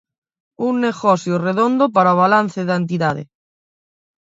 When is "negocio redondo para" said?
0.85-2.13